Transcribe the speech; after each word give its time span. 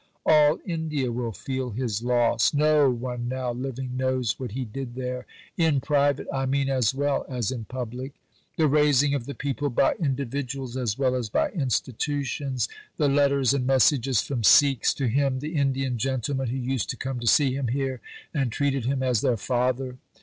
All 0.25 0.57
India 0.65 1.11
will 1.11 1.31
feel 1.31 1.69
his 1.69 2.01
loss. 2.01 2.55
No 2.55 2.89
one 2.89 3.27
now 3.27 3.51
living 3.51 3.95
knows 3.95 4.39
what 4.39 4.53
he 4.53 4.65
did 4.65 4.95
there 4.95 5.27
in 5.57 5.79
private, 5.79 6.25
I 6.33 6.47
mean, 6.47 6.69
as 6.71 6.95
well 6.95 7.23
as 7.29 7.51
in 7.51 7.65
public 7.65 8.13
the 8.57 8.67
raising 8.67 9.13
of 9.13 9.27
the 9.27 9.35
people 9.35 9.69
by 9.69 9.93
individuals 9.99 10.75
as 10.75 10.97
well 10.97 11.13
as 11.13 11.29
by 11.29 11.49
Institutions 11.49 12.67
the 12.97 13.07
letters 13.09 13.53
and 13.53 13.67
messages 13.67 14.21
from 14.23 14.43
Sikhs 14.43 14.91
to 14.95 15.05
him, 15.07 15.37
the 15.37 15.53
Indian 15.55 15.99
gentlemen 15.99 16.47
who 16.47 16.57
used 16.57 16.89
to 16.89 16.97
come 16.97 17.19
to 17.19 17.27
see 17.27 17.53
him 17.55 17.67
here 17.67 18.01
and 18.33 18.51
treated 18.51 18.85
him 18.85 19.03
as 19.03 19.21
their 19.21 19.37
father. 19.37 19.97